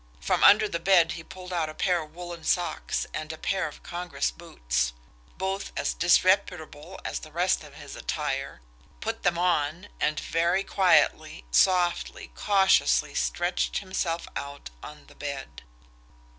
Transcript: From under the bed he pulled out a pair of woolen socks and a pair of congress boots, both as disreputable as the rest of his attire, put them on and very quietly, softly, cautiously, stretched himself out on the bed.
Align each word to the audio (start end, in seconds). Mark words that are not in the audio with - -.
From 0.19 0.43
under 0.43 0.67
the 0.67 0.79
bed 0.79 1.11
he 1.11 1.21
pulled 1.23 1.53
out 1.53 1.69
a 1.69 1.75
pair 1.75 2.01
of 2.01 2.15
woolen 2.15 2.43
socks 2.43 3.05
and 3.13 3.31
a 3.31 3.37
pair 3.37 3.67
of 3.67 3.83
congress 3.83 4.31
boots, 4.31 4.93
both 5.37 5.71
as 5.77 5.93
disreputable 5.93 6.99
as 7.05 7.19
the 7.19 7.31
rest 7.31 7.63
of 7.63 7.75
his 7.75 7.95
attire, 7.95 8.61
put 8.99 9.21
them 9.21 9.37
on 9.37 9.89
and 9.99 10.19
very 10.19 10.63
quietly, 10.63 11.45
softly, 11.51 12.31
cautiously, 12.33 13.13
stretched 13.13 13.77
himself 13.77 14.27
out 14.35 14.71
on 14.81 15.05
the 15.05 15.13
bed. 15.13 15.61